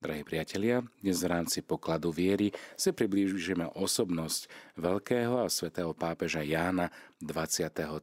[0.00, 4.48] Drahí priatelia, dnes v rámci pokladu viery si priblížime osobnosť
[4.80, 6.88] veľkého a svätého pápeža Jána
[7.20, 8.00] 23.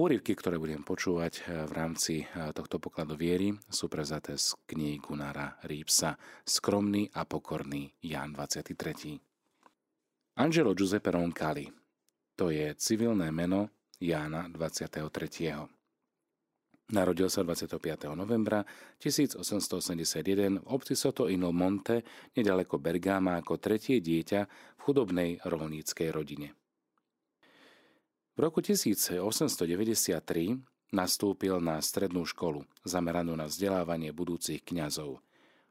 [0.00, 2.24] Úryvky, ktoré budem počúvať v rámci
[2.56, 10.40] tohto pokladu viery, sú prezaté z knihy Gunnara Rípsa Skromný a pokorný Ján 23.
[10.40, 11.68] Angelo Giuseppe Roncalli
[12.32, 13.68] to je civilné meno
[14.00, 15.83] Jána 23.
[16.94, 18.14] Narodil sa 25.
[18.14, 18.62] novembra
[19.02, 22.06] 1881 v obci Soto Ino Monte,
[22.38, 26.54] nedaleko Bergama, ako tretie dieťa v chudobnej rolníckej rodine.
[28.34, 29.26] V roku 1893
[30.94, 35.18] nastúpil na strednú školu, zameranú na vzdelávanie budúcich kňazov.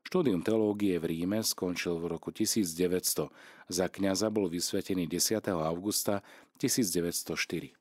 [0.04, 3.32] Štúdium teológie v Ríme skončil v roku 1900.
[3.72, 5.40] Za kňaza bol vysvetený 10.
[5.56, 6.20] augusta
[6.60, 7.72] 1904.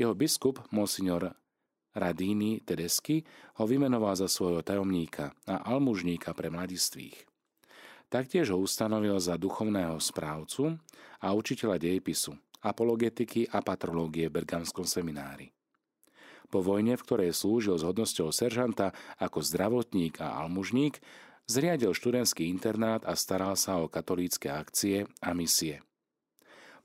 [0.00, 1.36] Jeho biskup, monsignor
[1.98, 3.26] Radini Tedesky
[3.58, 7.26] ho vymenoval za svojho tajomníka a almužníka pre mladistvých.
[8.08, 10.80] Taktiež ho ustanovil za duchovného správcu
[11.20, 12.32] a učiteľa dejepisu,
[12.64, 15.52] apologetiky a patrológie v Bergamskom seminári.
[16.48, 20.96] Po vojne, v ktorej slúžil s hodnosťou seržanta ako zdravotník a almužník,
[21.44, 25.84] zriadil študentský internát a staral sa o katolícke akcie a misie.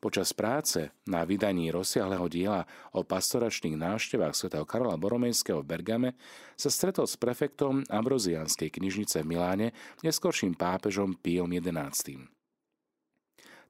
[0.03, 6.09] Počas práce na vydaní rozsiahleho diela o pastoračných návštevách svätého Karola Boromejského v Bergame
[6.59, 9.67] sa stretol s prefektom Ambrozianskej knižnice v Miláne,
[10.03, 12.19] neskorším pápežom Píom XI.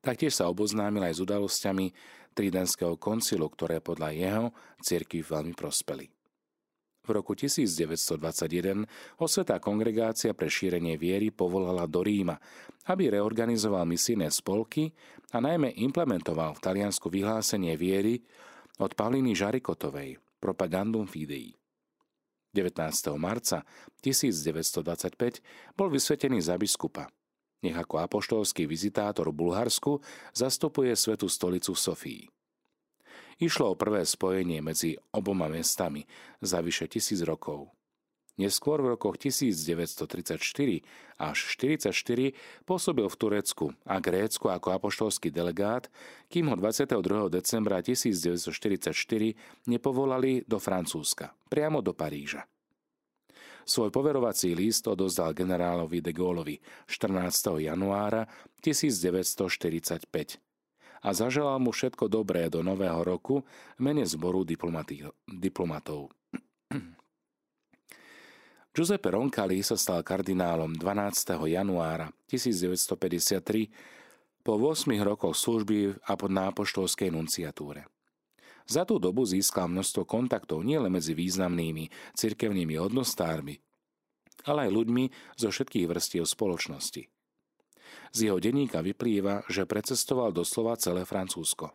[0.02, 1.86] Taktiež sa oboznámil aj s udalosťami
[2.34, 4.45] Tridenského koncilu, ktoré podľa jeho
[4.81, 6.09] cirkvi veľmi prospeli.
[7.04, 8.88] V roku 1921
[9.20, 12.40] ho Svetá kongregácia pre šírenie viery povolala do Ríma,
[12.88, 14.96] aby reorganizoval misijné spolky
[15.36, 18.24] a najmä implementoval v Taliansku vyhlásenie viery
[18.80, 21.52] od Pavliny Žarikotovej Propagandum Fidei.
[22.56, 22.80] 19.
[23.20, 23.68] marca
[24.00, 27.12] 1925 bol vysvetený za biskupa.
[27.64, 30.00] Nech ako apoštolský vizitátor v Bulharsku
[30.31, 32.24] zastupuje Svetú stolicu v Sofii.
[33.44, 36.08] Išlo o prvé spojenie medzi oboma mestami
[36.40, 37.76] za vyše tisíc rokov.
[38.40, 40.40] Neskôr v rokoch 1934
[41.20, 45.92] až 1944 pôsobil v Turecku a Grécku ako apoštolský delegát,
[46.32, 47.28] kým ho 22.
[47.28, 48.96] decembra 1944
[49.68, 52.48] nepovolali do Francúzska, priamo do Paríža.
[53.68, 57.59] Svoj poverovací list odozdal generálovi de Gaulleovi 14.
[57.59, 58.24] januára
[58.64, 60.53] 1945
[61.03, 63.44] a zaželal mu všetko dobré do nového roku
[63.75, 64.47] mene zboru
[65.28, 66.08] diplomatov.
[68.74, 71.38] Giuseppe Roncalli sa stal kardinálom 12.
[71.46, 73.69] januára 1953
[74.41, 77.85] po 8 rokoch služby a pod nápoštolskej nunciatúre.
[78.66, 83.62] Za tú dobu získal množstvo kontaktov nielen medzi významnými cirkevnými hodnostármi,
[84.50, 85.03] ale aj ľuďmi
[85.38, 87.12] zo všetkých vrstiev spoločnosti.
[88.14, 91.74] Z jeho denníka vyplýva, že precestoval doslova celé Francúzsko.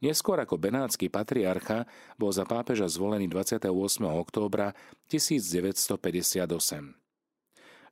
[0.00, 1.84] Neskôr ako benátsky patriarcha
[2.16, 3.68] bol za pápeža zvolený 28.
[4.08, 4.72] októbra
[5.12, 6.00] 1958.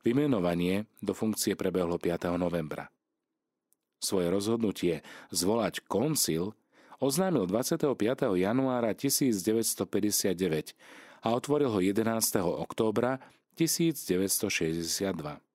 [0.01, 2.33] Vymenovanie do funkcie prebehlo 5.
[2.39, 2.89] novembra.
[3.99, 6.55] Svoje rozhodnutie zvolať koncil
[6.97, 7.93] oznámil 25.
[8.41, 10.73] januára 1959
[11.19, 11.99] a otvoril ho 11.
[12.41, 13.19] októbra
[13.59, 15.48] 1962.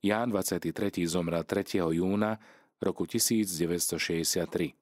[0.00, 0.72] Ján 23.
[1.04, 1.76] zomrel 3.
[1.92, 2.40] júna
[2.80, 4.72] roku 1963.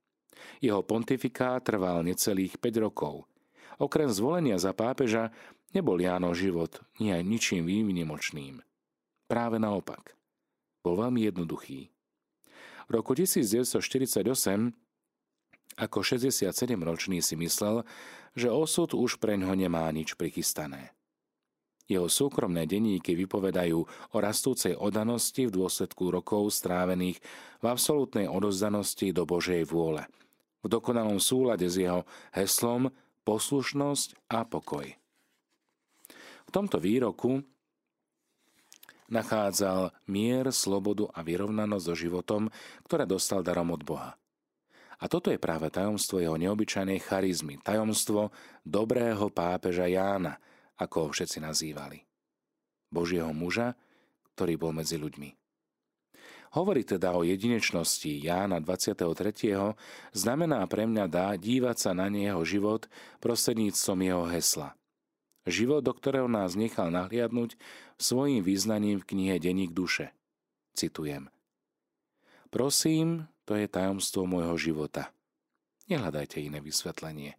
[0.63, 3.27] Jeho pontifikát trval necelých 5 rokov.
[3.83, 5.35] Okrem zvolenia za pápeža
[5.75, 8.63] nebol Jánov život nie ničím výnimočným.
[9.27, 10.15] Práve naopak.
[10.87, 11.91] Bol veľmi jednoduchý.
[12.87, 14.23] V roku 1948
[15.79, 17.83] ako 67-ročný si myslel,
[18.39, 20.95] že osud už pre ňo nemá nič prichystané.
[21.89, 27.17] Jeho súkromné denníky vypovedajú o rastúcej odanosti v dôsledku rokov strávených
[27.59, 30.05] v absolútnej odozdanosti do Božej vôle,
[30.61, 32.05] v dokonalom súlade s jeho
[32.37, 32.93] heslom
[33.25, 34.85] poslušnosť a pokoj.
[36.45, 37.41] V tomto výroku
[39.09, 42.53] nachádzal mier, slobodu a vyrovnanosť so životom,
[42.85, 44.13] ktoré dostal darom od Boha.
[45.01, 48.29] A toto je práve tajomstvo jeho neobyčajnej charizmy, tajomstvo
[48.61, 50.37] dobrého pápeža Jána–
[50.79, 52.07] ako ho všetci nazývali.
[52.89, 53.77] Božieho muža,
[54.39, 55.35] ktorý bol medzi ľuďmi.
[56.57, 59.05] Hovorí teda o jedinečnosti Jána 23.
[60.17, 62.89] znamená pre mňa dá dívať sa na jeho život
[63.21, 64.73] prostredníctvom jeho hesla.
[65.45, 67.57] Život, do ktorého nás nechal nahliadnúť
[68.01, 70.13] svojim význaním v knihe Deník duše.
[70.73, 71.29] Citujem.
[72.49, 75.13] Prosím, to je tajomstvo môjho života.
[75.89, 77.37] Nehľadajte iné vysvetlenie.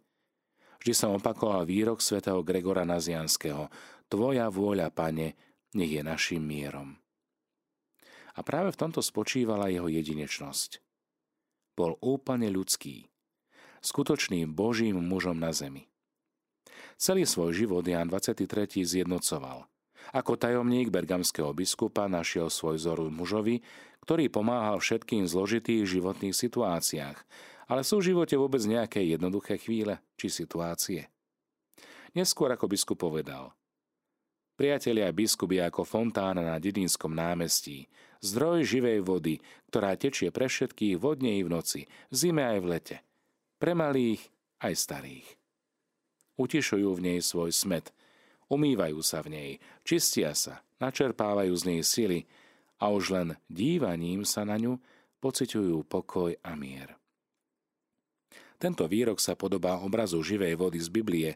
[0.80, 3.68] Vždy som opakoval výrok svätého Gregora Nazianského.
[4.08, 5.36] Tvoja vôľa, pane,
[5.76, 6.96] nech je našim mierom.
[8.32, 10.80] A práve v tomto spočívala jeho jedinečnosť.
[11.76, 13.12] Bol úplne ľudský,
[13.84, 15.84] skutočným Božím mužom na zemi.
[16.96, 18.48] Celý svoj život Jan 23.
[18.80, 19.68] zjednocoval.
[20.16, 23.60] Ako tajomník bergamského biskupa našiel svoj vzor mužovi,
[24.00, 27.20] ktorý pomáhal všetkým zložitých životných situáciách,
[27.70, 31.06] ale sú v živote vôbec nejaké jednoduché chvíle či situácie.
[32.12, 33.54] Neskôr ako biskup povedal–
[34.60, 37.88] Priatelia biskup ako fontána na Dedinskom námestí,
[38.20, 39.40] zdroj živej vody,
[39.72, 42.96] ktorá tečie pre všetkých vodne i v noci, v zime aj v lete,
[43.56, 44.20] pre malých
[44.60, 45.28] aj starých.
[46.36, 47.88] Utišujú v nej svoj smet,
[48.52, 49.50] umývajú sa v nej,
[49.80, 52.20] čistia sa, načerpávajú z nej sily.
[52.76, 54.76] A už len dívaním sa na ňu
[55.24, 56.99] pociťujú pokoj a mier.
[58.60, 61.30] Tento výrok sa podobá obrazu živej vody z Biblie,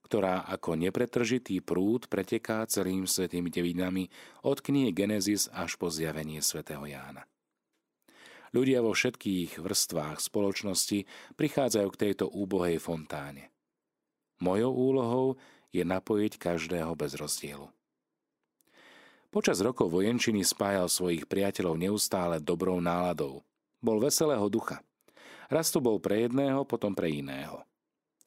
[0.00, 4.08] ktorá ako nepretržitý prúd preteká celým svetými devinami
[4.40, 7.28] od knihy Genesis až po zjavenie svätého Jána.
[8.50, 11.06] Ľudia vo všetkých vrstvách spoločnosti
[11.38, 13.52] prichádzajú k tejto úbohej fontáne.
[14.40, 15.26] Mojou úlohou
[15.70, 17.70] je napojiť každého bez rozdielu.
[19.30, 23.46] Počas rokov vojenčiny spájal svojich priateľov neustále dobrou náladou.
[23.78, 24.82] Bol veselého ducha.
[25.50, 27.66] Raz tu bol pre jedného, potom pre iného.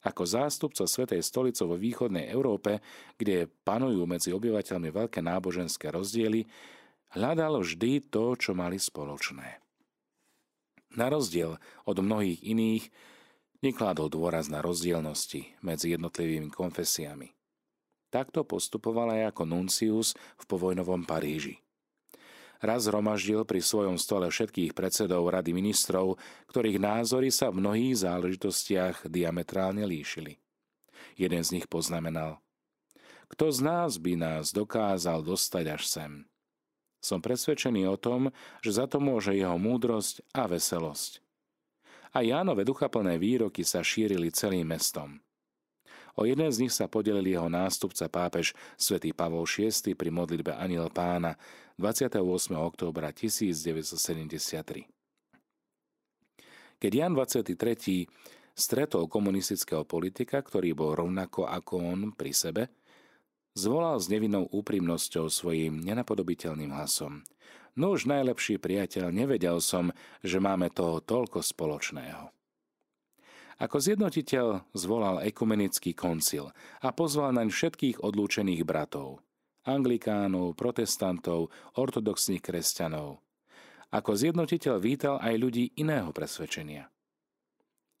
[0.04, 2.84] Ako zástupca Svetej stolice vo východnej Európe,
[3.16, 6.44] kde panujú medzi obyvateľmi veľké náboženské rozdiely,
[7.16, 9.64] hľadal vždy to, čo mali spoločné.
[11.00, 11.56] Na rozdiel
[11.88, 12.92] od mnohých iných,
[13.64, 17.32] nekládol dôraz na rozdielnosti medzi jednotlivými konfesiami.
[18.12, 21.63] Takto postupoval aj ako nuncius v povojnovom Paríži
[22.64, 26.16] raz zhromaždil pri svojom stole všetkých predsedov Rady ministrov,
[26.48, 30.40] ktorých názory sa v mnohých záležitostiach diametrálne líšili.
[31.14, 32.42] Jeden z nich poznamenal
[33.30, 36.12] Kto z nás by nás dokázal dostať až sem?
[37.04, 38.32] Som presvedčený o tom,
[38.64, 41.20] že za to môže jeho múdrosť a veselosť.
[42.16, 45.20] A Jánove duchaplné výroky sa šírili celým mestom.
[46.14, 50.86] O jeden z nich sa podelil jeho nástupca pápež svätý Pavol VI pri modlitbe Aniel
[50.86, 51.34] pána
[51.74, 52.22] 28.
[52.54, 54.86] októbra 1973.
[56.78, 58.06] Keď Jan 23.
[58.54, 62.70] stretol komunistického politika, ktorý bol rovnako ako on pri sebe,
[63.58, 67.26] zvolal s nevinnou úprimnosťou svojim nenapodobiteľným hlasom.
[67.74, 69.90] No už najlepší priateľ, nevedel som,
[70.22, 72.30] že máme toho toľko spoločného.
[73.58, 79.18] Ako zjednotiteľ zvolal ekumenický koncil a pozval naň všetkých odlúčených bratov,
[79.64, 83.20] anglikánov, protestantov, ortodoxných kresťanov.
[83.90, 86.90] Ako zjednotiteľ vítal aj ľudí iného presvedčenia.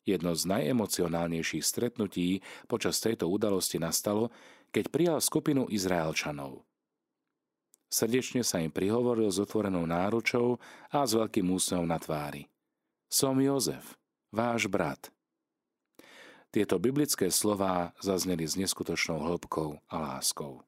[0.04, 4.28] Jedno z najemocionálnejších stretnutí počas tejto udalosti nastalo,
[4.68, 6.60] keď prijal skupinu Izraelčanov.
[7.88, 10.58] Srdečne sa im prihovoril s otvorenou náručou
[10.90, 12.50] a s veľkým úsmevom na tvári.
[13.06, 13.94] Som Jozef,
[14.34, 15.14] váš brat.
[16.50, 20.66] Tieto biblické slová zazneli s neskutočnou hĺbkou a láskou.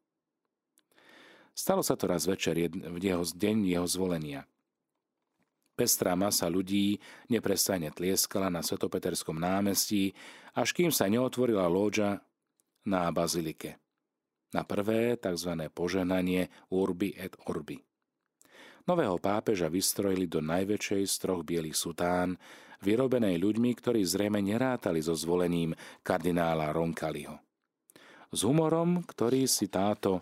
[1.56, 4.44] Stalo sa to raz večer v jeho deň jeho zvolenia.
[5.72, 7.00] Pestrá masa ľudí
[7.32, 10.12] neprestajne tlieskala na Svetopeterskom námestí,
[10.52, 12.20] až kým sa neotvorila lóďa
[12.84, 13.80] na bazilike.
[14.52, 15.52] Na prvé tzv.
[15.72, 17.80] poženanie Urbi et Orbi.
[18.86, 22.36] Nového pápeža vystrojili do najväčšej z troch bielých sután,
[22.84, 25.72] vyrobenej ľuďmi, ktorí zrejme nerátali so zvolením
[26.04, 27.36] kardinála Roncaliho.
[28.30, 30.20] S humorom, ktorý si táto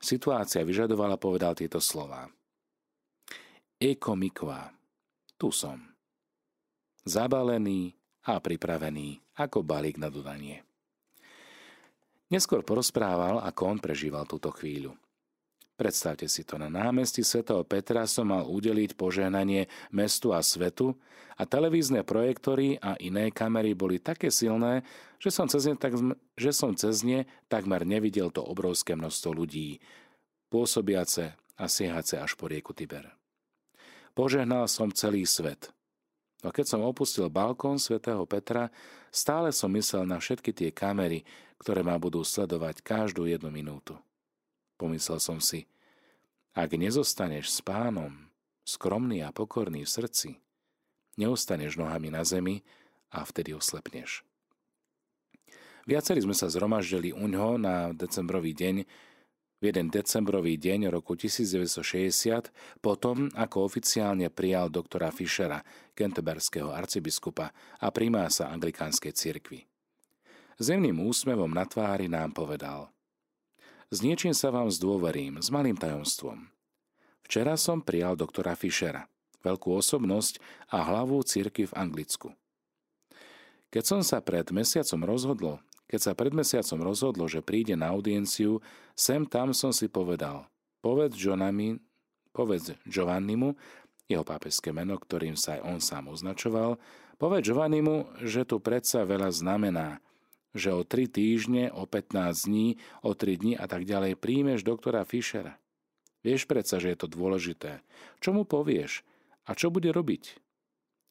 [0.00, 2.28] situácia vyžadovala, povedal tieto slova.
[3.76, 4.72] Eko mikva,
[5.36, 5.76] tu som.
[7.06, 7.92] Zabalený
[8.26, 10.64] a pripravený ako balík na dodanie.
[12.26, 14.96] Neskôr porozprával, ako on prežíval túto chvíľu.
[15.76, 20.96] Predstavte si to, na námestí svätého Petra som mal udeliť požehnanie mestu a svetu
[21.36, 24.88] a televízne projektory a iné kamery boli také silné,
[25.20, 25.92] že som cez ne, tak,
[26.32, 29.84] že som cez ne takmer nevidel to obrovské množstvo ľudí,
[30.48, 33.12] pôsobiace a siehace až po rieku Tiber.
[34.16, 35.68] Požehnal som celý svet.
[36.40, 38.72] No keď som opustil balkón svätého Petra,
[39.12, 41.20] stále som myslel na všetky tie kamery,
[41.60, 44.00] ktoré ma budú sledovať každú jednu minútu.
[44.76, 45.64] Pomyslel som si,
[46.52, 48.12] ak nezostaneš s pánom,
[48.64, 50.30] skromný a pokorný v srdci,
[51.16, 52.60] neustaneš nohami na zemi
[53.08, 54.24] a vtedy oslepneš.
[55.88, 58.76] Viacerí sme sa zhromaždili u ňoho na decembrový deň,
[59.56, 62.52] v jeden decembrový deň roku 1960,
[62.84, 65.64] potom ako oficiálne prijal doktora Fischera,
[65.96, 69.64] kenteberského arcibiskupa a primása anglikánskej cirkvi.
[70.60, 72.92] Zemným úsmevom na tvári nám povedal–
[73.86, 76.50] S niečím sa vám zdôverím, s malým tajomstvom.
[77.22, 79.06] Včera som prijal doktora Fischera,
[79.46, 80.42] veľkú osobnosť
[80.74, 82.34] a hlavu cirkvi v Anglicku.
[83.70, 85.52] Keď som sa pred mesiacom rozhodlo,
[85.86, 88.58] keď sa pred mesiacom rozhodlo, že príde na audienciu,
[88.98, 90.50] sem tam som si povedal,
[90.82, 91.78] povedz, Johnami,
[92.34, 93.54] povedz Giovannimu,
[94.10, 96.74] jeho pápežské meno, ktorým sa aj on sám označoval,
[97.22, 100.02] povedz Giovannimu, že tu predsa veľa znamená,
[100.56, 105.04] že o 3 týždne, o 15 dní, o 3 dní a tak ďalej príjmeš doktora
[105.04, 105.60] Fischera.
[106.26, 107.84] Vieš predsa, že je to dôležité.
[108.18, 109.06] Čo mu povieš?
[109.46, 110.42] A čo bude robiť?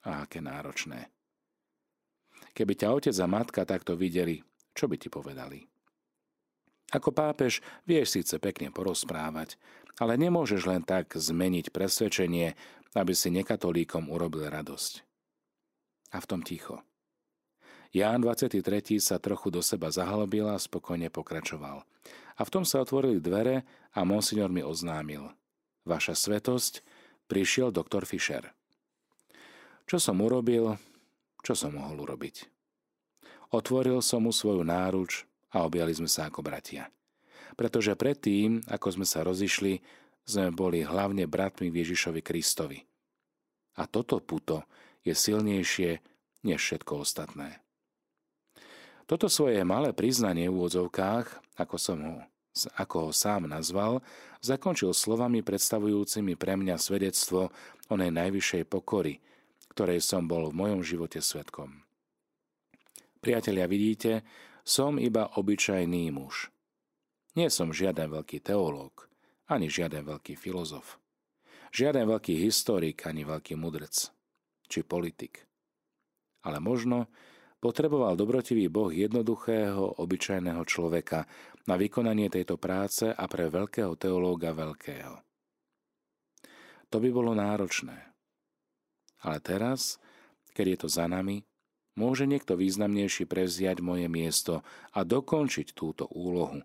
[0.04, 1.08] A aké náročné.
[2.52, 4.44] Keby ťa otec a matka takto videli,
[4.75, 5.64] čo by ti povedali?
[6.92, 9.58] Ako pápež vieš síce pekne porozprávať,
[10.00, 12.54] ale nemôžeš len tak zmeniť presvedčenie,
[12.96, 14.94] aby si nekatolíkom urobil radosť.
[16.16, 16.80] A v tom ticho.
[17.96, 18.60] Ján 23.
[19.00, 21.88] sa trochu do seba zahlbil a spokojne pokračoval.
[22.36, 23.64] A v tom sa otvorili dvere
[23.96, 25.32] a monsignor mi oznámil.
[25.88, 26.84] Vaša svetosť,
[27.32, 28.52] prišiel doktor Fischer.
[29.88, 30.75] Čo som urobil,
[31.40, 32.52] čo som mohol urobiť?
[33.56, 35.24] Otvoril som mu svoju náruč
[35.56, 36.92] a objali sme sa ako bratia.
[37.56, 39.80] Pretože predtým, ako sme sa rozišli,
[40.28, 42.84] sme boli hlavne bratmi Ježišovi Kristovi.
[43.80, 44.68] A toto puto
[45.08, 46.04] je silnejšie
[46.44, 47.64] než všetko ostatné.
[49.06, 52.18] Toto svoje malé priznanie v úvodzovkách, ako som ho,
[52.74, 54.02] ako ho sám nazval,
[54.42, 57.54] zakončil slovami predstavujúcimi pre mňa svedectvo
[57.94, 59.22] onej najvyššej pokory,
[59.70, 61.86] ktorej som bol v mojom živote svetkom.
[63.22, 64.26] Priatelia, vidíte,
[64.66, 66.50] som iba obyčajný muž.
[67.38, 69.06] Nie som žiaden veľký teológ,
[69.46, 70.98] ani žiaden veľký filozof.
[71.70, 74.10] Žiaden veľký historik, ani veľký mudrc,
[74.66, 75.46] či politik.
[76.42, 77.06] Ale možno,
[77.65, 81.25] potreboval dobrotivý Boh jednoduchého, obyčajného človeka
[81.65, 85.17] na vykonanie tejto práce a pre veľkého teológa veľkého.
[86.93, 88.13] To by bolo náročné.
[89.25, 89.98] Ale teraz,
[90.53, 91.41] keď je to za nami,
[91.98, 94.62] môže niekto významnejší prevziať moje miesto
[94.93, 96.62] a dokončiť túto úlohu,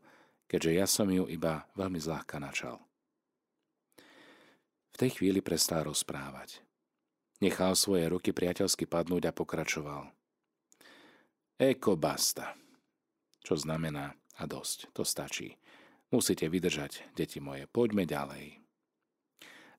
[0.52, 2.76] keďže ja som ju iba veľmi zľahka načal.
[4.92, 6.61] V tej chvíli prestal rozprávať.
[7.40, 10.12] Nechal svoje ruky priateľsky padnúť a pokračoval–
[11.61, 12.57] Eko basta.
[13.45, 15.61] Čo znamená a dosť, to stačí.
[16.09, 18.64] Musíte vydržať, deti moje, poďme ďalej.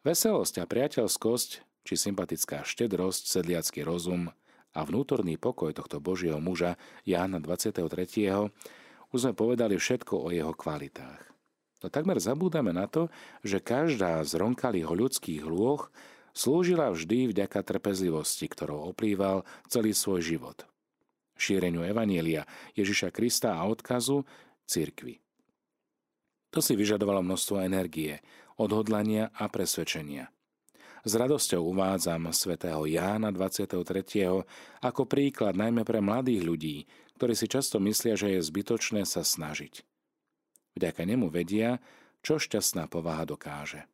[0.05, 1.50] Veselosť a priateľskosť,
[1.81, 4.29] či sympatická štedrosť, sedliacký rozum
[4.77, 7.81] a vnútorný pokoj tohto Božieho muža Jána 23.
[9.09, 11.33] už sme povedali všetko o jeho kvalitách.
[11.81, 13.09] No takmer zabúdame na to,
[13.41, 15.89] že každá z ronkalých ľudských lôch
[16.38, 20.61] slúžila vždy vďaka trpezlivosti, ktorou oplýval celý svoj život–
[21.41, 22.45] šíreniu Evanielia
[22.77, 24.21] Ježiša Krista a odkazu
[24.69, 25.17] cirkvi.
[26.53, 28.21] To si vyžadovalo množstvo energie,
[28.60, 30.29] odhodlania a presvedčenia.
[31.01, 33.74] S radosťou uvádzam svätého Jána 23.
[34.86, 36.77] ako príklad najmä pre mladých ľudí,
[37.17, 39.81] ktorí si často myslia, že je zbytočné sa snažiť.
[40.77, 41.81] Vďaka nemu vedia,
[42.21, 43.89] čo šťastná povaha dokáže.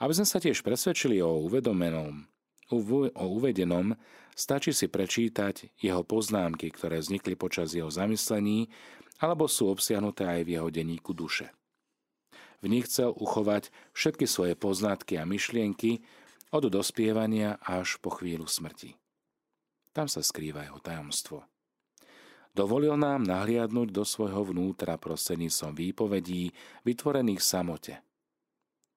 [0.00, 2.24] Aby sme sa tiež presvedčili o uvedomenom,
[2.72, 3.94] o uvedenom,
[4.34, 8.68] stačí si prečítať jeho poznámky, ktoré vznikli počas jeho zamyslení
[9.16, 11.48] alebo sú obsiahnuté aj v jeho denníku duše.
[12.60, 16.04] V nich chcel uchovať všetky svoje poznatky a myšlienky
[16.52, 18.96] od dospievania až po chvíľu smrti.
[19.96, 21.48] Tam sa skrýva jeho tajomstvo.
[22.56, 26.56] Dovolil nám nahliadnúť do svojho vnútra prostredníctvom výpovedí
[26.88, 28.00] vytvorených samote.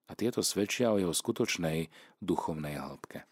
[0.08, 1.92] A tieto svedčia o jeho skutočnej
[2.24, 3.29] duchovnej hĺbke.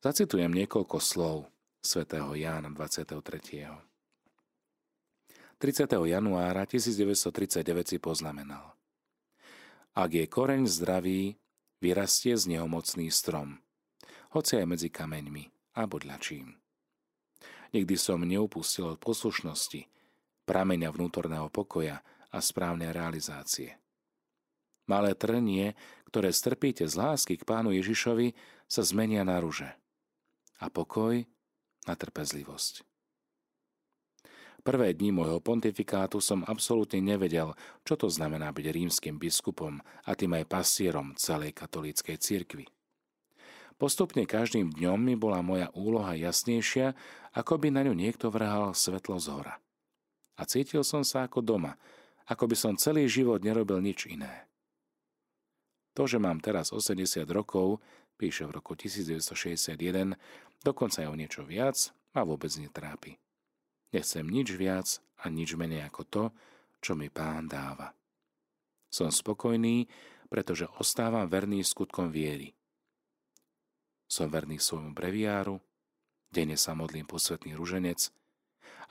[0.00, 1.52] Zacitujem niekoľko slov
[1.84, 3.20] svätého Jána 23.
[5.60, 5.92] 30.
[6.08, 8.80] januára 1939 si poznamenal.
[9.92, 11.36] Ak je koreň zdravý,
[11.84, 13.60] vyrastie z neho mocný strom,
[14.32, 16.56] hoci aj medzi kameňmi a bodľačím.
[17.76, 19.84] Nikdy som neupustil od poslušnosti,
[20.48, 22.00] prameňa vnútorného pokoja
[22.32, 23.76] a správnej realizácie.
[24.88, 25.76] Malé trnie,
[26.08, 28.32] ktoré strpíte z lásky k pánu Ježišovi,
[28.64, 29.76] sa zmenia na ruže
[30.60, 31.24] a pokoj
[31.88, 32.84] na trpezlivosť.
[34.60, 40.36] Prvé dni môjho pontifikátu som absolútne nevedel, čo to znamená byť rímským biskupom a tým
[40.36, 42.68] aj pastierom celej katolíckej cirkvi.
[43.80, 46.92] Postupne každým dňom mi bola moja úloha jasnejšia,
[47.32, 49.56] ako by na ňu niekto vrhal svetlo z hora.
[50.36, 51.80] A cítil som sa ako doma,
[52.28, 54.44] ako by som celý život nerobil nič iné.
[55.96, 57.80] To, že mám teraz 80 rokov,
[58.20, 60.20] píše v roku 1961,
[60.60, 63.16] dokonca aj o niečo viac, ma vôbec netrápi.
[63.96, 66.24] Nechcem nič viac a nič menej ako to,
[66.84, 67.96] čo mi pán dáva.
[68.92, 69.88] Som spokojný,
[70.28, 72.52] pretože ostávam verný skutkom viery.
[74.04, 75.56] Som verný svojmu breviáru,
[76.28, 78.12] denne sa modlím posvetný ruženec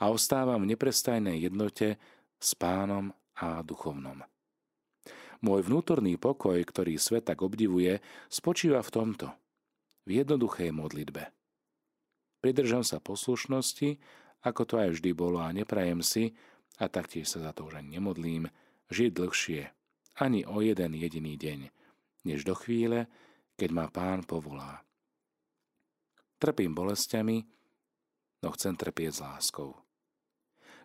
[0.02, 2.00] a ostávam v neprestajnej jednote
[2.40, 4.24] s pánom a duchovnom.
[5.40, 9.28] Môj vnútorný pokoj, ktorý svet tak obdivuje, spočíva v tomto,
[10.04, 11.32] v jednoduchej modlitbe.
[12.44, 13.96] Pridržam sa poslušnosti,
[14.44, 16.36] ako to aj vždy bolo a neprajem si,
[16.80, 18.48] a taktiež sa za to už ani nemodlím,
[18.92, 19.62] žiť dlhšie,
[20.20, 21.60] ani o jeden jediný deň,
[22.28, 23.08] než do chvíle,
[23.56, 24.84] keď ma pán povolá.
[26.40, 27.44] Trpím bolestiami,
[28.40, 29.76] no chcem trpieť s láskou.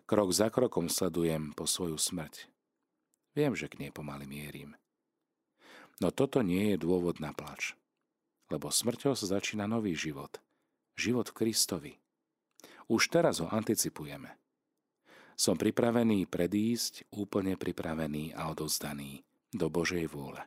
[0.04, 2.55] Krok za krokom sledujem po svoju smrť.
[3.36, 4.72] Viem, že k nej pomaly mierim.
[6.00, 7.76] No toto nie je dôvod na plač,
[8.48, 10.40] lebo smrťou sa začína nový život.
[10.96, 11.92] Život v Kristovi.
[12.88, 14.40] Už teraz ho anticipujeme.
[15.36, 19.20] Som pripravený predísť, úplne pripravený a odozdaný
[19.52, 20.40] do Božej vôle.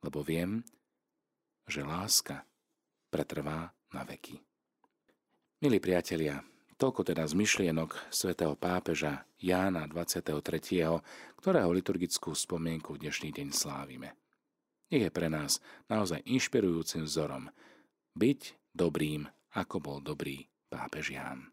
[0.00, 0.64] Lebo viem,
[1.68, 2.48] že láska
[3.12, 4.40] pretrvá na veky.
[5.60, 6.40] Milí priatelia,
[6.78, 10.30] toľko teda z myšlienok svätého pápeža Jána 23.,
[11.34, 14.14] ktorého liturgickú spomienku dnešný deň slávime.
[14.86, 15.58] Nech je pre nás
[15.90, 17.50] naozaj inšpirujúcim vzorom
[18.14, 19.26] byť dobrým,
[19.58, 21.50] ako bol dobrý pápež Ján.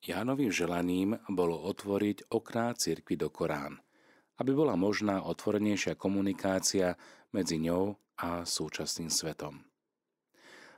[0.00, 3.82] Jánovým želaním bolo otvoriť okná cirkvi do Korán,
[4.38, 6.94] aby bola možná otvorenejšia komunikácia
[7.34, 9.60] medzi ňou a súčasným svetom.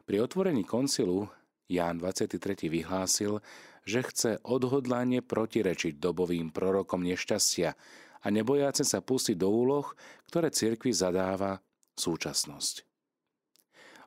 [0.02, 1.30] Pri otvorení koncilu
[1.70, 2.38] Ján 23.
[2.68, 3.38] vyhlásil,
[3.82, 7.70] že chce odhodlanie protirečiť dobovým prorokom nešťastia
[8.22, 9.86] a nebojáce sa pustiť do úloh,
[10.30, 11.58] ktoré cirkvi zadáva
[11.98, 12.86] súčasnosť.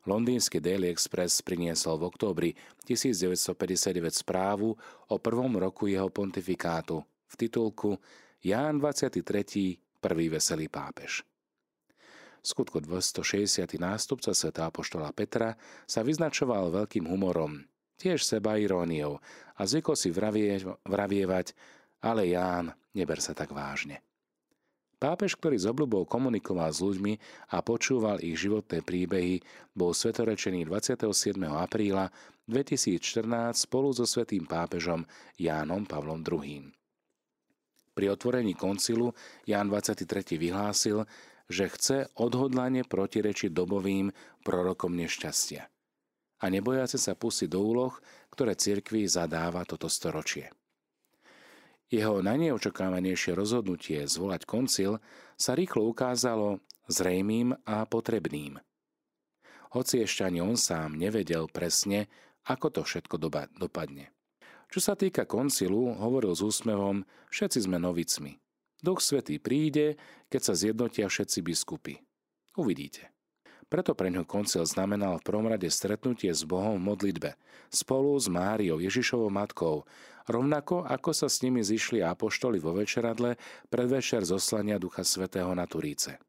[0.05, 2.49] Londýnsky Daily Express priniesol v októbri
[2.85, 4.77] 1959 správu
[5.09, 7.97] o prvom roku jeho pontifikátu v titulku
[8.45, 9.19] Ján 23.
[9.97, 11.25] prvý veselý pápež
[12.45, 13.65] skutku 260.
[13.81, 15.57] nástupca sveta Apoštola Petra
[15.89, 17.65] sa vyznačoval veľkým humorom,
[17.97, 19.19] tiež seba iróniou
[19.57, 21.57] a zvykol si vravie, vravievať,
[22.05, 24.05] ale Ján, neber sa tak vážne.
[24.95, 27.13] Pápež, ktorý s obľubou komunikoval s ľuďmi
[27.51, 29.43] a počúval ich životné príbehy,
[29.75, 31.35] bol svetorečený 27.
[31.51, 32.07] apríla
[32.47, 35.03] 2014 spolu so svetým pápežom
[35.35, 36.71] Jánom Pavlom II.
[37.95, 39.11] Pri otvorení koncilu
[39.43, 40.39] Ján 23.
[40.39, 41.03] vyhlásil,
[41.51, 44.09] že chce odhodlane protirečiť dobovým
[44.41, 45.69] prorokom nešťastia
[46.41, 47.93] a nebojáce sa pustiť do úloh,
[48.29, 50.51] ktoré cirkvi zadáva toto storočie.
[51.89, 54.97] Jeho najneočakávanejšie rozhodnutie zvolať koncil
[55.37, 58.61] sa rýchlo ukázalo zrejmým a potrebným.
[59.73, 62.09] Hoci ešte ani on sám nevedel presne,
[62.45, 63.15] ako to všetko
[63.57, 64.13] dopadne.
[64.69, 68.41] Čo sa týka koncilu, hovoril s úsmevom, všetci sme novicmi.
[68.85, 69.97] Duch Svetý príde,
[70.29, 71.97] keď sa zjednotia všetci biskupy.
[72.53, 73.09] Uvidíte.
[73.65, 77.33] Preto pre ňo koncil znamenal v prvom rade stretnutie s Bohom v modlitbe,
[77.73, 79.89] spolu s Máriou, Ježišovou matkou,
[80.29, 83.41] rovnako ako sa s nimi zišli apoštoli vo večeradle
[83.73, 86.21] predvečer zoslania Ducha Svetého na Turíce.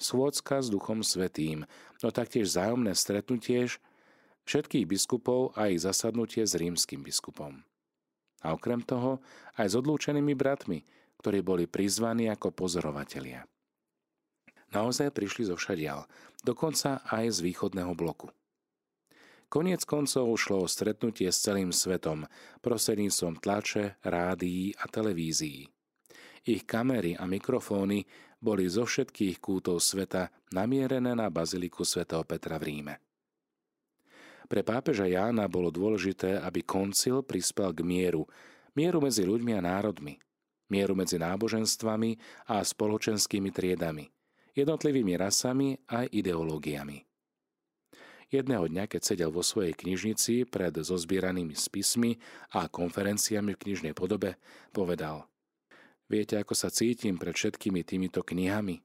[0.00, 1.68] Schôdzka s Duchom Svetým,
[2.00, 3.68] no taktiež zájomné stretnutie
[4.48, 7.60] všetkých biskupov a ich zasadnutie s rímským biskupom.
[8.40, 9.20] A okrem toho
[9.60, 10.84] aj s odlúčenými bratmi,
[11.24, 13.48] ktorí boli prizvaní ako pozorovatelia.
[14.76, 16.04] Naozaj prišli zo všadial,
[16.44, 18.28] dokonca aj z východného bloku.
[19.48, 22.28] Koniec koncov šlo o stretnutie s celým svetom,
[22.60, 25.64] prostredníctvom tlače, rádií a televízií.
[26.44, 28.04] Ich kamery a mikrofóny
[28.36, 32.94] boli zo všetkých kútov sveta namierené na baziliku svätého Petra v Ríme.
[34.44, 38.28] Pre pápeža Jána bolo dôležité, aby koncil prispel k mieru,
[38.76, 40.20] mieru medzi ľuďmi a národmi,
[40.74, 42.18] mieru medzi náboženstvami
[42.50, 44.10] a spoločenskými triedami,
[44.58, 47.06] jednotlivými rasami a ideológiami.
[48.34, 52.18] Jedného dňa, keď sedel vo svojej knižnici pred zozbieranými spismi
[52.58, 54.34] a konferenciami v knižnej podobe,
[54.74, 55.30] povedal
[56.10, 58.82] Viete, ako sa cítim pred všetkými týmito knihami?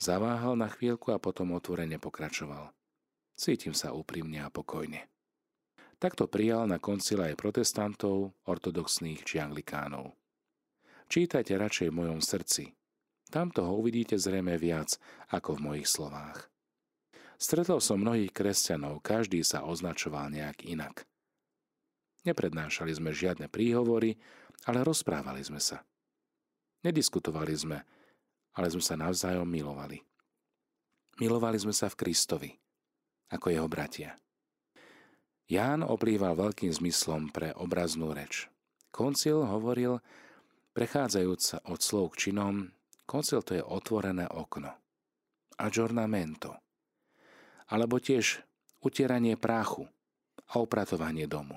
[0.00, 2.72] Zaváhal na chvíľku a potom otvorene pokračoval.
[3.36, 5.04] Cítim sa úprimne a pokojne.
[5.96, 10.12] Takto prijal na koncile aj protestantov, ortodoxných či anglikánov.
[11.06, 12.74] Čítajte radšej v mojom srdci.
[13.30, 14.98] Tam toho uvidíte zrejme viac
[15.30, 16.50] ako v mojich slovách.
[17.38, 21.06] Stretol som mnohých kresťanov, každý sa označoval nejak inak.
[22.26, 24.18] Neprednášali sme žiadne príhovory,
[24.66, 25.86] ale rozprávali sme sa.
[26.82, 27.78] Nediskutovali sme,
[28.58, 30.02] ale sme sa navzájom milovali.
[31.22, 32.50] Milovali sme sa v Kristovi,
[33.30, 34.18] ako jeho bratia.
[35.46, 38.50] Ján oplýval veľkým zmyslom pre obraznú reč.
[38.90, 40.02] Koncil hovoril
[40.76, 42.68] Prechádzajúc sa od slov k činom,
[43.08, 44.76] koncil to je otvorené okno.
[45.56, 46.52] Aggiornamento.
[47.72, 48.44] Alebo tiež
[48.84, 49.88] utieranie práchu
[50.52, 51.56] a upratovanie domu.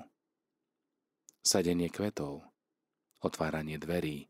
[1.44, 2.48] Sadenie kvetov,
[3.20, 4.24] otváranie dverí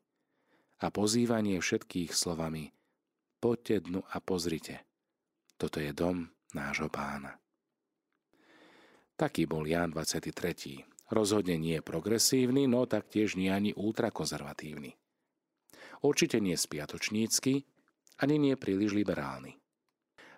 [0.83, 2.75] a pozývanie všetkých slovami
[3.41, 4.85] Poďte dnu a pozrite.
[5.57, 7.41] Toto je dom nášho pána.
[9.17, 10.90] Taký bol Ján 23.
[11.11, 14.95] Rozhodne nie progresívny, no taktiež nie ani ultrakonzervatívny.
[16.01, 17.67] Určite nie spiatočnícky,
[18.23, 19.59] ani nie príliš liberálny.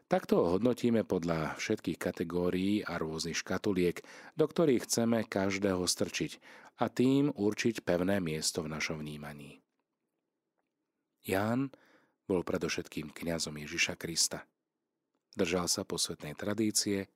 [0.08, 4.00] Takto ho hodnotíme podľa všetkých kategórií a rôznych škatuliek,
[4.36, 6.36] do ktorých chceme každého strčiť
[6.80, 9.60] a tým určiť pevné miesto v našom vnímaní.
[11.22, 11.70] Ján
[12.26, 14.44] bol predovšetkým kňazom Ježiša Krista.
[15.32, 17.08] Držal sa posvetnej tradície,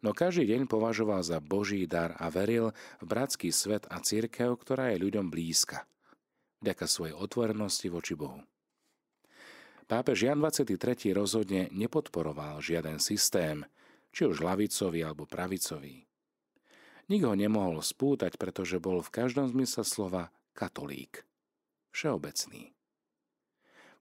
[0.00, 4.96] no každý deň považoval za Boží dar a veril v bratský svet a církev, ktorá
[4.96, 5.84] je ľuďom blízka,
[6.64, 8.40] vďaka svojej otvorenosti voči Bohu.
[9.84, 11.12] Pápež Jan 23.
[11.12, 13.68] rozhodne nepodporoval žiaden systém,
[14.08, 16.08] či už lavicový alebo pravicový.
[17.12, 21.28] Nik ho nemohol spútať, pretože bol v každom zmysle slova katolík,
[21.92, 22.72] všeobecný.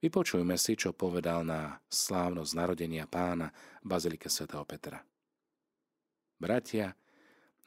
[0.01, 5.03] Vypočujme si, čo povedal na slávnosť narodenia pána v Bazilike svätého Petra.
[6.41, 6.97] Bratia,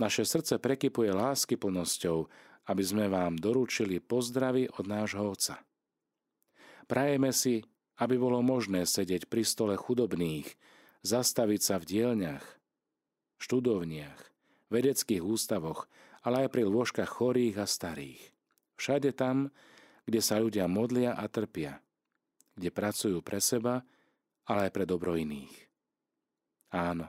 [0.02, 2.26] naše srdce prekypuje lásky plnosťou,
[2.66, 5.62] aby sme vám doručili pozdravy od nášho Otca.
[6.90, 7.62] Prajeme si,
[8.02, 10.58] aby bolo možné sedieť pri stole chudobných,
[11.06, 12.44] zastaviť sa v dielňach,
[13.38, 14.20] študovniach,
[14.74, 15.86] vedeckých ústavoch,
[16.26, 18.22] ale aj pri lôžkach chorých a starých.
[18.74, 19.54] Všade tam,
[20.02, 21.78] kde sa ľudia modlia a trpia,
[22.58, 23.86] kde pracujú pre seba,
[24.50, 25.54] ale aj pre dobro iných.
[26.74, 27.06] Áno,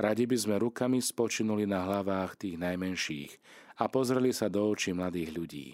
[0.00, 3.32] Radi by sme rukami spočinuli na hlavách tých najmenších
[3.76, 5.68] a pozreli sa do očí mladých ľudí.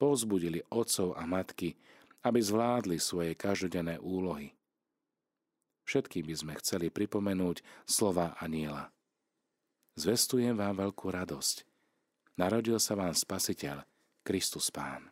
[0.00, 1.76] Povzbudili otcov a matky,
[2.24, 4.56] aby zvládli svoje každodenné úlohy.
[5.84, 8.88] Všetkým by sme chceli pripomenúť slova aniela.
[10.00, 11.68] Zvestujem vám veľkú radosť.
[12.40, 13.84] Narodil sa vám Spasiteľ,
[14.24, 15.11] Kristus Pán.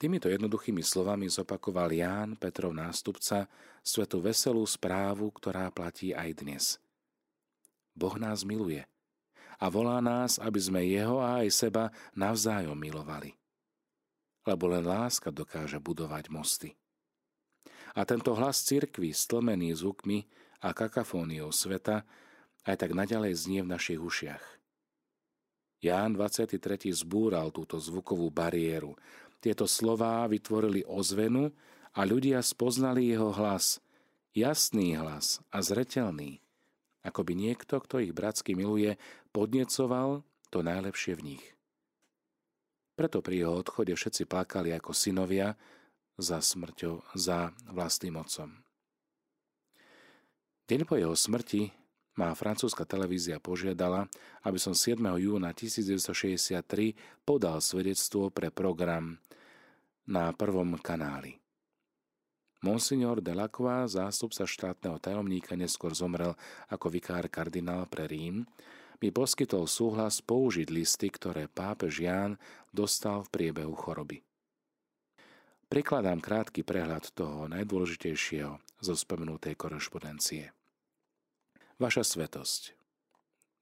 [0.00, 3.44] Týmito jednoduchými slovami zopakoval Ján, Petrov nástupca,
[3.84, 6.64] svetu veselú správu, ktorá platí aj dnes.
[7.92, 8.80] Boh nás miluje
[9.60, 13.36] a volá nás, aby sme Jeho a aj seba navzájom milovali.
[14.48, 16.72] Lebo len láska dokáže budovať mosty.
[17.92, 20.24] A tento hlas cirkvy, stlmený zvukmi
[20.64, 22.08] a kakafóniou sveta,
[22.64, 24.44] aj tak naďalej znie v našich ušiach.
[25.84, 26.56] Ján 23.
[26.92, 28.96] zbúral túto zvukovú bariéru,
[29.40, 31.50] tieto slová vytvorili ozvenu
[31.96, 33.80] a ľudia spoznali jeho hlas,
[34.36, 36.44] jasný hlas a zretelný,
[37.00, 39.00] ako by niekto, kto ich bratsky miluje,
[39.32, 40.22] podnecoval
[40.52, 41.44] to najlepšie v nich.
[42.94, 45.56] Preto pri jeho odchode všetci plakali ako synovia
[46.20, 48.60] za smrťou, za vlastným otcom.
[50.68, 51.79] Deň po jeho smrti
[52.18, 54.10] ma francúzska televízia požiadala,
[54.42, 54.98] aby som 7.
[54.98, 59.18] júna 1963 podal svedectvo pre program
[60.10, 61.38] na prvom kanáli.
[62.60, 66.36] Monsignor Delacroix, zástupca štátneho tajomníka, neskôr zomrel
[66.68, 68.44] ako vikár kardinál pre Rím,
[69.00, 72.36] mi poskytol súhlas použiť listy, ktoré pápež Ján
[72.68, 74.20] dostal v priebehu choroby.
[75.72, 80.52] Prikladám krátky prehľad toho najdôležitejšieho zo spomenutej korešpondencie.
[81.80, 82.76] Vaša svetosť.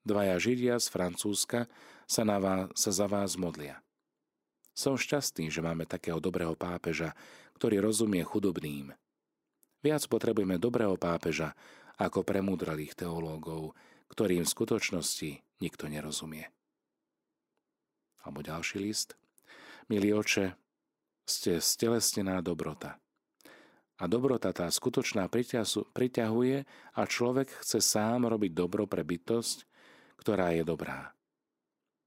[0.03, 1.71] Dvaja Židia z Francúzska
[2.03, 3.79] sa, na vás, sa za vás modlia–
[4.79, 7.11] som šťastný, že máme takého dobrého pápeža,
[7.59, 8.95] ktorý rozumie chudobným.
[9.83, 11.51] Viac potrebujeme dobrého pápeža
[11.99, 13.75] ako premúdralých teológov,
[14.07, 16.47] ktorým v skutočnosti nikto nerozumie.
[18.23, 19.19] Alebo ďalší list.
[19.91, 20.55] Milý oče,
[21.27, 23.03] ste stelesnená dobrota.
[23.99, 25.27] A dobrota tá skutočná
[25.91, 26.57] priťahuje
[26.95, 29.67] a človek chce sám robiť dobro pre bytosť,
[30.23, 31.11] ktorá je dobrá.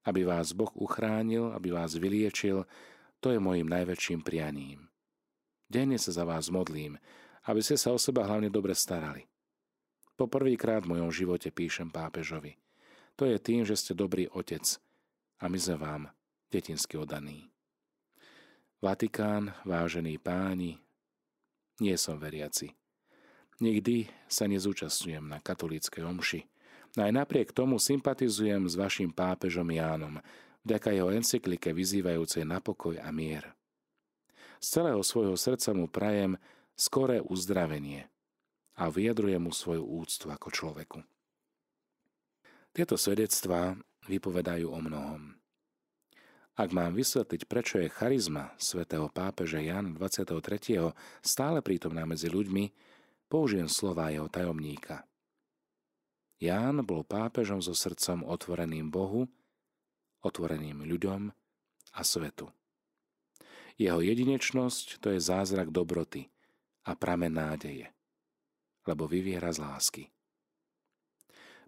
[0.09, 2.65] Aby vás Boh uchránil, aby vás vyliečil,
[3.21, 4.89] to je mojim najväčším prianím.
[5.69, 6.97] Denne sa za vás modlím,
[7.45, 9.29] aby ste sa o seba hlavne dobre starali.
[10.17, 12.57] Po prvýkrát v mojom živote píšem pápežovi.
[13.21, 14.65] To je tým, že ste dobrý otec
[15.41, 16.03] a my sme vám
[16.49, 17.53] detinsky oddaní.
[18.83, 20.81] Vatikán, vážení páni,
[21.83, 22.71] nie som veriaci.
[23.59, 26.41] Nikdy sa nezúčastňujem na katolíckej omši,
[26.95, 30.23] aj napriek tomu sympatizujem s vašim pápežom Jánom,
[30.63, 33.51] vďaka jeho encyklike vyzývajúcej na pokoj a mier.
[34.63, 36.39] Z celého svojho srdca mu prajem
[36.79, 38.07] skoré uzdravenie
[38.79, 41.01] a vyjadrujem mu svoju úctu ako človeku.
[42.73, 43.77] Tieto svedectvá
[44.09, 45.42] vypovedajú o mnohom.
[46.53, 50.93] Ak mám vysvetliť, prečo je charizma svätého pápeža Jan 23.
[51.25, 52.69] stále prítomná medzi ľuďmi,
[53.33, 55.09] použijem slova jeho tajomníka.
[56.37, 59.33] Ján bol pápežom so srdcom otvoreným Bohu,
[60.21, 61.33] otvoreným ľuďom
[61.97, 62.53] a svetu.
[63.81, 66.29] Jeho jedinečnosť to je zázrak dobroty
[66.85, 67.89] a pramen nádeje,
[68.85, 70.05] lebo vyviera z lásky.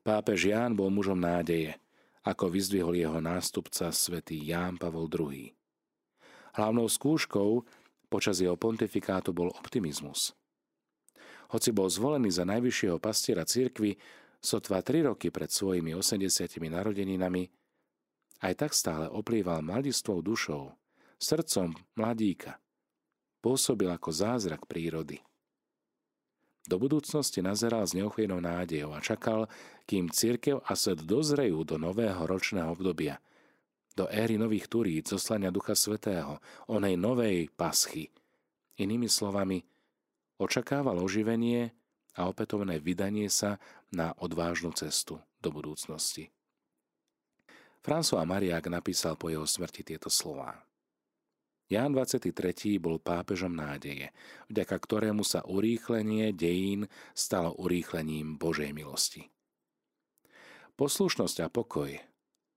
[0.05, 1.81] Pápež Ján bol mužom nádeje,
[2.25, 5.53] ako vyzdvihol jeho nástupca svätý Ján Pavol II.
[6.57, 7.63] Hlavnou skúškou
[8.09, 10.33] počas jeho pontifikátu bol optimizmus.
[11.53, 14.01] Hoci bol zvolený za najvyššieho pastiera cirkvy,
[14.41, 17.53] sotva tri roky pred svojimi 80 narodeninami,
[18.45, 20.73] aj tak stále oplýval mladistvou dušou,
[21.21, 22.61] srdcom mladíka.
[23.45, 25.21] Pôsobil ako zázrak prírody.
[26.65, 29.53] Do budúcnosti nazeral s neochvejnou nádejou a čakal,
[29.85, 33.21] kým církev a svet dozrejú do nového ročného obdobia,
[33.93, 38.09] do éry nových turíc, zoslania Ducha Svetého, onej novej paschy.
[38.81, 39.61] Inými slovami,
[40.41, 41.71] očakával oživenie
[42.17, 43.61] a opätovné vydanie sa
[43.93, 46.33] na odvážnu cestu do budúcnosti.
[47.85, 50.65] François Mariak napísal po jeho smrti tieto slová.
[51.75, 52.31] Ján 23.
[52.79, 54.15] bol pápežom nádeje,
[54.47, 56.87] vďaka ktorému sa urýchlenie dejín
[57.19, 59.27] stalo urýchlením Božej milosti.
[60.79, 61.91] Poslušnosť a pokoj,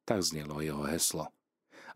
[0.06, 1.34] tak znelo jeho heslo.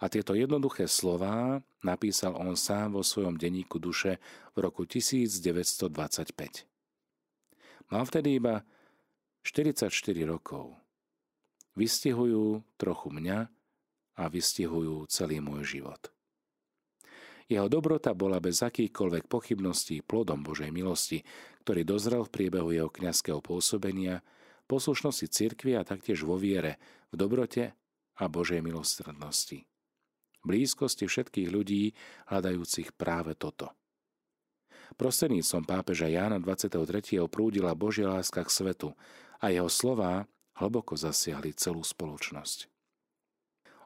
[0.02, 4.18] A tieto jednoduché slová napísal on sám vo svojom denníku duše
[4.58, 5.94] v roku 1925.
[7.94, 8.66] Mal vtedy iba
[9.46, 9.94] 44
[10.26, 10.74] rokov.
[11.78, 13.46] Vystihujú trochu mňa
[14.18, 16.10] a vystihujú celý môj život.
[17.52, 21.20] Jeho dobrota bola bez akýchkoľvek pochybností plodom Božej milosti,
[21.68, 24.24] ktorý dozrel v priebehu jeho kňazského pôsobenia,
[24.72, 26.80] poslušnosti cirkvi a taktiež vo viere,
[27.12, 27.76] v dobrote
[28.16, 29.68] a Božej milostrednosti.
[30.48, 31.92] Blízkosti všetkých ľudí
[32.32, 33.76] hľadajúcich práve toto.
[34.96, 37.20] Prostredníctvom pápeža Jána 23.
[37.28, 38.96] prúdila Božia láska k svetu
[39.44, 40.24] a jeho slová
[40.56, 42.71] hlboko zasiahli celú spoločnosť.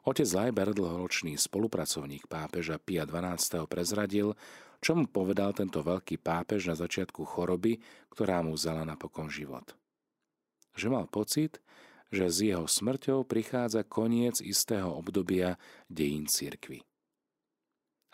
[0.06, 3.66] Otec Leiber, dlhoročný spolupracovník pápeža Pia XII.
[3.66, 4.38] prezradil,
[4.78, 7.82] čo mu povedal tento veľký pápež na začiatku choroby,
[8.14, 9.74] ktorá mu vzala napokon život.
[10.78, 11.58] Že mal pocit,
[12.14, 15.58] že s jeho smrťou prichádza koniec istého obdobia
[15.90, 16.86] dejín cirkvy.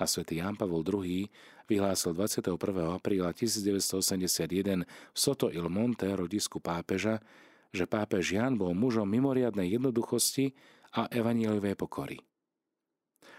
[0.01, 1.29] A svätý Ján Pavol II
[1.69, 2.57] vyhlásil 21.
[2.89, 7.21] apríla 1981 v Soto il Monte, rodisku pápeža,
[7.69, 10.57] že pápež Jan bol mužom mimoriadnej jednoduchosti
[10.97, 12.19] a evanieliovej pokory.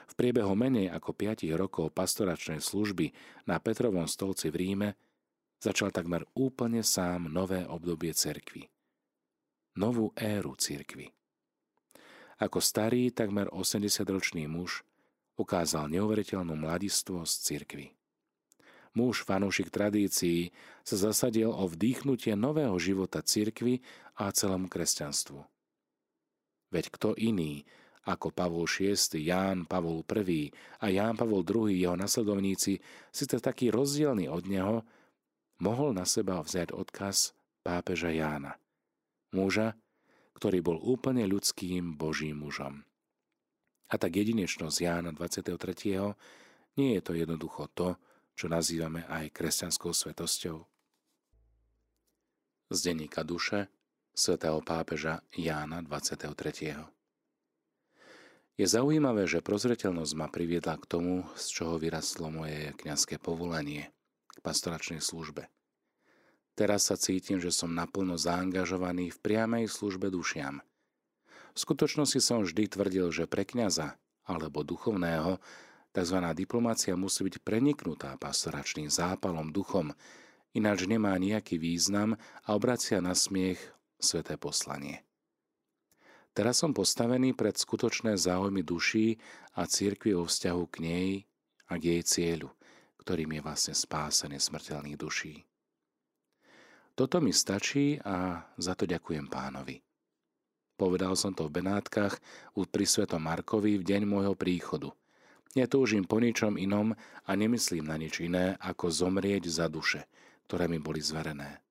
[0.09, 3.13] V priebehu menej ako 5 rokov pastoračnej služby
[3.49, 4.89] na Petrovom stolci v Ríme
[5.63, 8.67] začal takmer úplne sám nové obdobie cerkvy.
[9.79, 11.09] Novú éru cirkvy.
[12.37, 14.83] Ako starý, takmer 80-ročný muž
[15.39, 17.87] ukázal neuveriteľnú mladistvo z cirkvy.
[18.93, 20.53] Muž fanúšik tradícií
[20.85, 23.81] sa zasadil o vdýchnutie nového života cirkvy
[24.13, 25.52] a celému kresťanstvu.
[26.73, 27.61] Veď kto iný
[28.09, 32.81] ako Pavol VI, Ján Pavol I a Ján Pavol II, jeho nasledovníci,
[33.13, 34.83] síce taký rozdielný od neho,
[35.61, 37.31] mohol na seba vziať odkaz
[37.63, 38.59] pápeža Jána.
[39.31, 39.77] Muža,
[40.35, 42.83] ktorý bol úplne ľudským Božím mužom.
[43.87, 45.55] A tak jedinečnosť Jána 23.
[46.75, 47.95] nie je to jednoducho to,
[48.33, 50.65] čo nazývame aj kresťanskou svetosťou.
[52.73, 53.69] Z denníka duše
[54.13, 56.77] svätého pápeža Jána 23.
[58.53, 63.89] Je zaujímavé, že prozreteľnosť ma priviedla k tomu, z čoho vyrastlo moje kňazské povolanie
[64.29, 65.49] k pastoračnej službe.
[66.53, 70.61] Teraz sa cítim, že som naplno zaangažovaný v priamej službe dušiam.
[71.53, 73.97] V skutočnosti som vždy tvrdil, že pre kňaza
[74.29, 75.41] alebo duchovného
[75.89, 76.17] tzv.
[76.37, 79.97] diplomácia musí byť preniknutá pastoračným zápalom duchom,
[80.53, 83.57] ináč nemá nejaký význam a obracia na smiech
[84.03, 85.01] sveté poslanie.
[86.35, 89.21] Teraz som postavený pred skutočné záujmy duší
[89.55, 91.09] a církvy vo vzťahu k nej
[91.69, 92.49] a k jej cieľu,
[92.99, 95.45] ktorým je vlastne spásenie smrteľných duší.
[96.93, 99.81] Toto mi stačí a za to ďakujem pánovi.
[100.73, 102.17] Povedal som to v Benátkach
[102.53, 104.89] pri svetom Markovi v deň môjho príchodu.
[105.53, 106.97] Netúžim po ničom inom
[107.29, 110.09] a nemyslím na nič iné, ako zomrieť za duše,
[110.49, 111.61] ktoré mi boli zverené.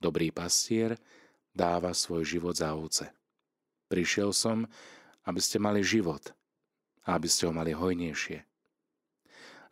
[0.00, 0.96] Dobrý pastier
[1.52, 3.12] dáva svoj život za ovce.
[3.92, 4.64] Prišiel som,
[5.28, 6.32] aby ste mali život
[7.04, 8.40] a aby ste ho mali hojnejšie.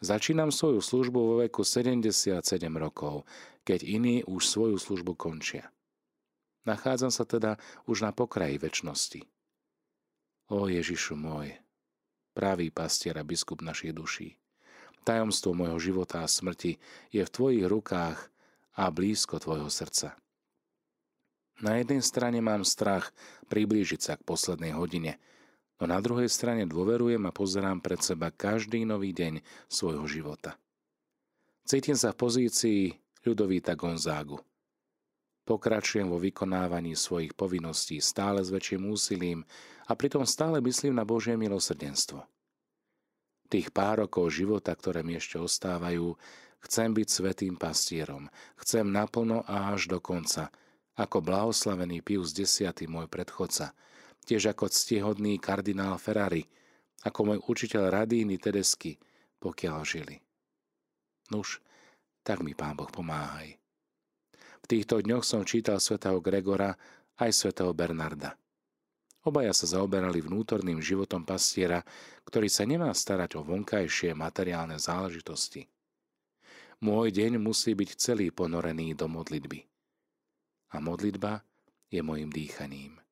[0.05, 2.45] Začínam svoju službu vo veku 77
[2.77, 3.25] rokov,
[3.65, 5.73] keď iní už svoju službu končia.
[6.69, 7.57] Nachádzam sa teda
[7.89, 9.25] už na pokraji väčšnosti.
[10.53, 11.57] O Ježišu môj,
[12.37, 14.37] pravý pastier a biskup našich duší.
[15.09, 16.77] Tajomstvo môjho života a smrti
[17.09, 18.29] je v tvojich rukách
[18.79, 20.15] a blízko tvojho srdca.
[21.59, 23.11] Na jednej strane mám strach
[23.51, 25.19] priblížiť sa k poslednej hodine,
[25.83, 30.55] no na druhej strane dôverujem a pozerám pred seba každý nový deň svojho života.
[31.67, 32.83] Cítim sa v pozícii
[33.27, 34.39] Ľudovíta Gonzágu.
[35.43, 39.43] Pokračujem vo vykonávaní svojich povinností stále s väčším úsilím
[39.91, 42.23] a pritom stále myslím na Božie milosrdenstvo.
[43.49, 46.15] Tých pár rokov života, ktoré mi ešte ostávajú,
[46.65, 48.31] chcem byť svetým pastierom.
[48.59, 50.51] Chcem naplno a až do konca,
[50.99, 53.71] ako blahoslavený Pius X, môj predchodca–
[54.29, 56.45] tiež ako ctihodný kardinál Ferrari,
[57.09, 59.01] ako môj učiteľ Radíny Tedesky,
[59.41, 60.21] pokiaľ žili.
[61.33, 61.65] Nuž,
[62.21, 63.57] tak mi Pán Boh pomáhaj.
[64.37, 66.77] V týchto dňoch som čítal svätého Gregora
[67.17, 68.37] aj svätého Bernarda.
[69.25, 71.81] Obaja sa zaoberali vnútorným životom pastiera,
[72.29, 75.65] ktorý sa nemá starať o vonkajšie materiálne záležitosti.
[76.79, 79.67] Môj deň musí byť celý ponorený do modlitby.
[80.71, 81.43] A modlitba
[81.91, 83.03] je mojim dýchaním.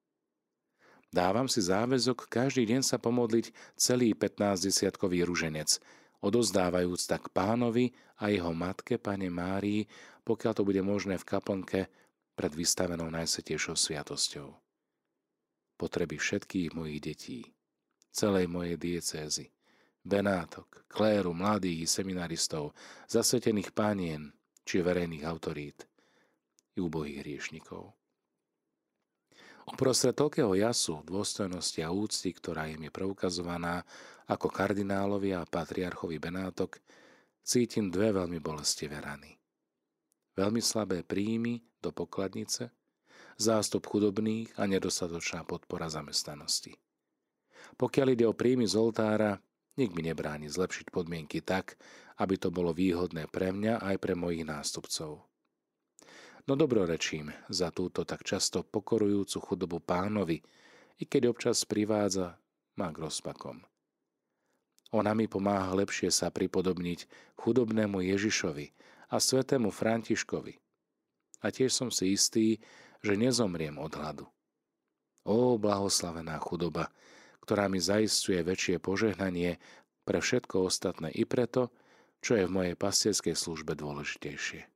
[1.11, 5.83] Dávam si záväzok každý deň sa pomodliť celý 15-desiatkový ruženec,
[6.23, 7.91] odozdávajúc tak pánovi
[8.23, 9.89] a jeho matke, pane Márii,
[10.23, 11.81] pokiaľ to bude možné v kaplnke
[12.37, 14.53] pred vystavenou najsvetejšou sviatosťou.
[15.81, 17.41] Potreby všetkých mojich detí,
[18.13, 19.56] celej mojej diecézy,
[20.07, 22.73] benátok, kléru, mladých i seminaristov,
[23.11, 24.31] zasvetených pánien
[24.63, 25.85] či verejných autorít
[26.75, 27.91] i ubohých hriešnikov.
[29.67, 33.83] Uprostred toľkého jasu, dôstojnosti a úcty, ktorá im je preukazovaná
[34.31, 36.79] ako kardinálovi a patriarchovi Benátok,
[37.43, 39.35] cítim dve veľmi bolestivé rany.
[40.39, 42.71] Veľmi slabé príjmy do pokladnice,
[43.39, 46.79] zástup chudobných a nedostatočná podpora zamestnanosti.
[47.75, 49.43] Pokiaľ ide o príjmy z oltára,
[49.77, 51.79] nik mi nebráni zlepšiť podmienky tak,
[52.17, 55.25] aby to bolo výhodné pre mňa aj pre mojich nástupcov
[56.47, 60.41] no dobrorečím za túto tak často pokorujúcu chudobu pánovi,
[60.97, 62.39] i keď občas privádza
[62.79, 63.67] ma k rozpakom.
[64.95, 68.73] Ona mi pomáha lepšie sa pripodobniť chudobnému Ježišovi
[69.11, 70.55] a svetému Františkovi.
[71.43, 72.63] A tiež som si istý,
[73.03, 74.27] že nezomriem od hladu.
[75.27, 76.89] Ó, blahoslavená chudoba,
[77.47, 79.63] ktorá mi zaistuje väčšie požehnanie
[80.03, 81.71] pre všetko ostatné i preto,
[82.19, 84.67] čo je v mojej pastierskej službe dôležitejšie.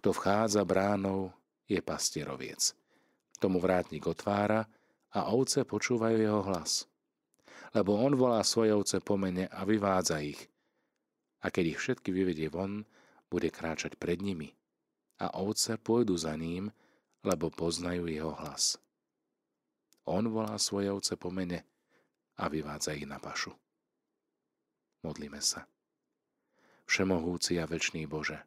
[0.00, 1.36] Kto vchádza bránou,
[1.68, 2.72] je pastieroviec.
[3.36, 4.64] Tomu vrátnik otvára
[5.12, 6.88] a ovce počúvajú jeho hlas.
[7.76, 10.40] Lebo on volá svoje ovce po mene a vyvádza ich.
[11.44, 12.88] A keď ich všetky vyvedie von,
[13.28, 14.52] bude kráčať pred nimi.
[15.20, 16.72] A ovce pôjdu za ním,
[17.24, 18.80] lebo poznajú jeho hlas.
[20.08, 21.62] On volá svoje ovce po mene
[22.38, 23.54] a vyvádza ich na pašu.
[25.02, 25.66] Modlíme sa.
[26.86, 28.42] Všemohúci a večný Bože,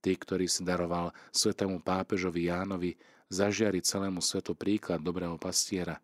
[0.00, 2.96] Ty, ktorý si daroval svetému pápežovi Jánovi
[3.28, 6.00] zažiariť celému svetu príklad dobrého pastiera.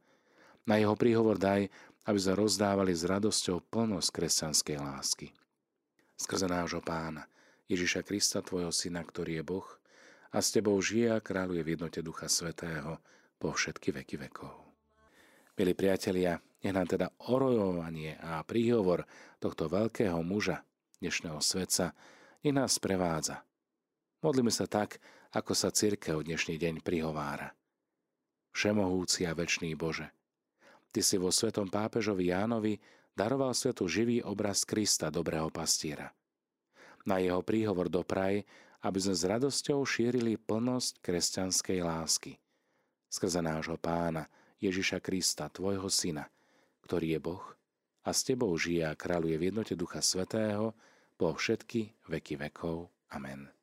[0.68, 1.72] Na jeho príhovor daj,
[2.04, 5.26] aby sa rozdávali s radosťou plnosť kresťanskej lásky.
[6.16, 7.24] Skrze nášho pána,
[7.72, 9.68] Ježiša Krista, tvojho syna, ktorý je Boh,
[10.30, 13.00] a s tebou žije a kráľuje v jednote Ducha Svetého
[13.40, 14.65] po všetky veky vekov.
[15.56, 19.08] Milí priatelia, nech nám teda orojovanie a príhovor
[19.40, 20.60] tohto veľkého muža
[21.00, 21.96] dnešného sveta
[22.44, 23.40] nech nás prevádza
[24.20, 25.00] Modlíme sa tak,
[25.32, 27.56] ako sa církev dnešný deň prihovára.
[28.52, 30.12] Všemohúci a večný Bože,
[30.92, 32.76] Ty si vo svetom pápežovi Jánovi
[33.16, 36.12] daroval svetu živý obraz Krista, dobrého pastiera.
[37.08, 38.44] Na jeho príhovor dopraj,
[38.84, 42.36] aby sme s radosťou šírili plnosť kresťanskej lásky.
[43.08, 44.28] Skrze nášho pána,
[44.60, 46.28] Ježiša Krista, Tvojho syna,
[46.84, 47.44] ktorý je Boh
[48.06, 50.72] a s Tebou žije a kráľuje v jednote Ducha Svetého
[51.18, 52.86] po všetky veky vekov.
[53.10, 53.55] Amen.